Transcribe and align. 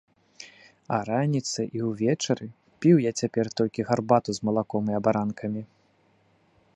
А 0.95 0.97
раніцай 1.09 1.67
і 1.79 1.83
ўвечары 1.89 2.47
піў 2.85 2.97
я 3.05 3.11
цяпер 3.23 3.45
толькі 3.61 3.87
гарбату 3.91 4.29
з 4.39 4.49
малаком 4.49 4.83
і 4.95 4.99
абаранкамі. 5.01 5.61